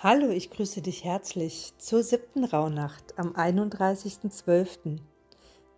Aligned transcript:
Hallo, 0.00 0.28
ich 0.28 0.52
grüße 0.52 0.80
dich 0.80 1.02
herzlich 1.02 1.74
zur 1.78 2.04
siebten 2.04 2.44
Rauhnacht 2.44 3.18
am 3.18 3.32
31.12., 3.32 5.00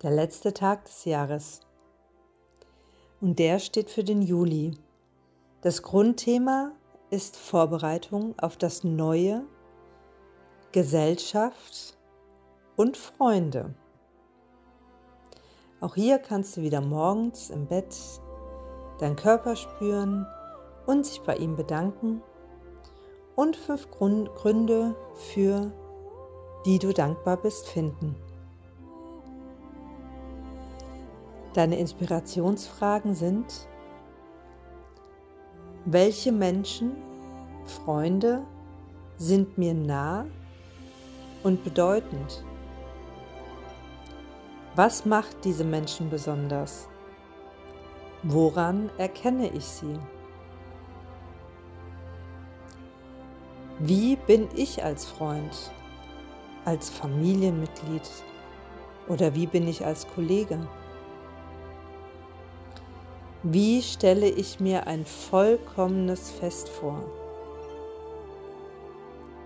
der 0.02 0.10
letzte 0.10 0.52
Tag 0.52 0.84
des 0.84 1.06
Jahres. 1.06 1.60
Und 3.22 3.38
der 3.38 3.58
steht 3.60 3.88
für 3.88 4.04
den 4.04 4.20
Juli. 4.20 4.72
Das 5.62 5.82
Grundthema 5.82 6.72
ist 7.08 7.38
Vorbereitung 7.38 8.38
auf 8.38 8.58
das 8.58 8.84
Neue, 8.84 9.42
Gesellschaft 10.72 11.96
und 12.76 12.98
Freunde. 12.98 13.74
Auch 15.80 15.94
hier 15.94 16.18
kannst 16.18 16.58
du 16.58 16.60
wieder 16.60 16.82
morgens 16.82 17.48
im 17.48 17.66
Bett 17.66 17.96
deinen 18.98 19.16
Körper 19.16 19.56
spüren 19.56 20.26
und 20.84 21.06
sich 21.06 21.22
bei 21.22 21.36
ihm 21.36 21.56
bedanken 21.56 22.20
und 23.40 23.56
fünf 23.56 23.90
Gründe 23.90 24.94
für 25.14 25.72
die 26.66 26.78
du 26.78 26.92
dankbar 26.92 27.38
bist 27.38 27.70
finden. 27.70 28.14
Deine 31.54 31.78
Inspirationsfragen 31.78 33.14
sind, 33.14 33.66
welche 35.86 36.32
Menschen, 36.32 36.96
Freunde 37.64 38.42
sind 39.16 39.56
mir 39.56 39.72
nah 39.72 40.26
und 41.42 41.64
bedeutend? 41.64 42.44
Was 44.76 45.06
macht 45.06 45.46
diese 45.46 45.64
Menschen 45.64 46.10
besonders? 46.10 46.88
Woran 48.22 48.90
erkenne 48.98 49.48
ich 49.54 49.64
sie? 49.64 49.98
Wie 53.82 54.16
bin 54.16 54.46
ich 54.54 54.84
als 54.84 55.06
Freund, 55.06 55.72
als 56.66 56.90
Familienmitglied 56.90 58.06
oder 59.08 59.34
wie 59.34 59.46
bin 59.46 59.66
ich 59.66 59.86
als 59.86 60.06
Kollege? 60.06 60.68
Wie 63.42 63.80
stelle 63.80 64.28
ich 64.28 64.60
mir 64.60 64.86
ein 64.86 65.06
vollkommenes 65.06 66.30
Fest 66.30 66.68
vor? 66.68 67.02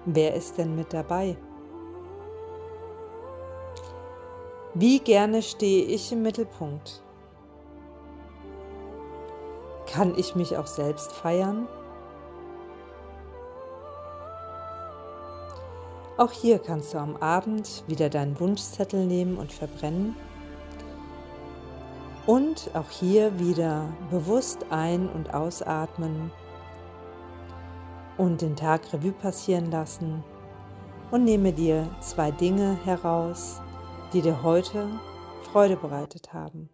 Wer 0.05 0.35
ist 0.35 0.59
denn 0.59 0.75
mit 0.75 0.93
dabei? 0.93 1.37
Wie 4.75 4.99
gerne 4.99 5.43
stehe 5.43 5.85
ich 5.85 6.11
im 6.11 6.23
Mittelpunkt? 6.23 7.05
Kann 9.87 10.19
ich 10.19 10.35
mich 10.35 10.57
auch 10.57 10.67
selbst 10.67 11.13
feiern? 11.13 11.69
Auch 16.17 16.31
hier 16.31 16.61
kannst 16.61 16.95
du 16.95 16.99
am 16.99 17.17
Abend 17.17 17.83
wieder 17.89 18.09
deinen 18.09 18.39
Wunschzettel 18.39 19.05
nehmen 19.05 19.37
und 19.37 19.53
verbrennen. 19.53 20.15
Und 22.25 22.71
auch 22.75 22.89
hier 22.89 23.37
wieder 23.41 23.93
bewusst 24.11 24.65
ein- 24.71 25.09
und 25.09 25.35
ausatmen 25.35 26.31
und 28.17 28.43
den 28.43 28.55
Tag 28.55 28.93
Revue 28.93 29.11
passieren 29.11 29.73
lassen 29.73 30.23
und 31.11 31.25
nehme 31.25 31.53
dir 31.53 31.91
zwei 32.01 32.31
Dinge 32.31 32.79
heraus, 32.85 33.61
die 34.13 34.23
dir 34.23 34.45
heute 34.45 34.89
Freude 35.43 35.77
bereitet 35.77 36.33
haben. 36.33 36.69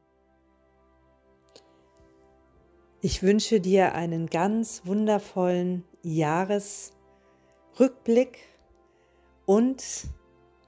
Ich 3.00 3.22
wünsche 3.22 3.60
dir 3.60 3.94
einen 3.94 4.26
ganz 4.26 4.82
wundervollen 4.84 5.86
Jahresrückblick 6.02 8.49
und 9.50 10.06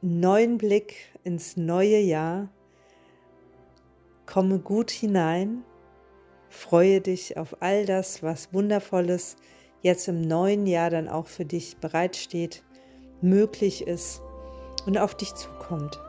neuen 0.01 0.59
Blick 0.59 0.97
ins 1.23 1.57
neue 1.57 2.01
Jahr. 2.01 2.49
Komme 4.27 4.59
gut 4.59 4.91
hinein, 4.91 5.63
freue 6.49 7.01
dich 7.01 7.37
auf 7.37 7.63
all 7.63 7.87
das, 7.87 8.25
was 8.25 8.53
Wundervolles 8.53 9.37
jetzt 9.83 10.09
im 10.09 10.23
neuen 10.23 10.67
Jahr 10.67 10.91
dann 10.91 11.09
auch 11.09 11.29
für 11.29 11.45
dich 11.45 11.77
bereitsteht, 11.77 12.65
möglich 13.21 13.87
ist 13.87 14.21
und 14.85 14.99
auf 14.99 15.15
dich 15.15 15.33
zukommt. 15.35 16.03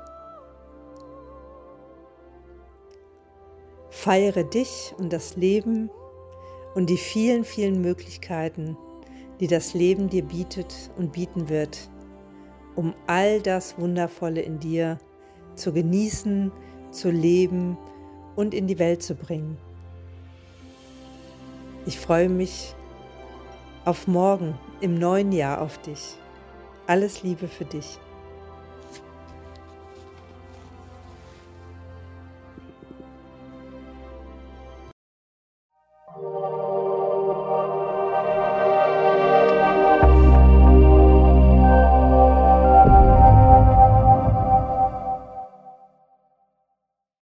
Feiere 3.91 4.45
dich 4.45 4.95
und 4.97 5.13
das 5.13 5.35
Leben 5.35 5.91
und 6.73 6.89
die 6.89 6.97
vielen, 6.97 7.43
vielen 7.43 7.81
Möglichkeiten, 7.81 8.75
die 9.39 9.47
das 9.47 9.75
Leben 9.75 10.09
dir 10.09 10.23
bietet 10.23 10.89
und 10.97 11.11
bieten 11.11 11.49
wird 11.49 11.87
um 12.75 12.93
all 13.07 13.41
das 13.41 13.77
Wundervolle 13.77 14.41
in 14.41 14.59
dir 14.59 14.97
zu 15.55 15.71
genießen, 15.71 16.51
zu 16.91 17.09
leben 17.11 17.77
und 18.35 18.53
in 18.53 18.67
die 18.67 18.79
Welt 18.79 19.03
zu 19.03 19.15
bringen. 19.15 19.57
Ich 21.85 21.99
freue 21.99 22.29
mich 22.29 22.75
auf 23.85 24.07
morgen 24.07 24.57
im 24.79 24.97
neuen 24.97 25.31
Jahr 25.31 25.61
auf 25.61 25.77
dich. 25.81 26.17
Alles 26.87 27.23
Liebe 27.23 27.47
für 27.47 27.65
dich. 27.65 27.99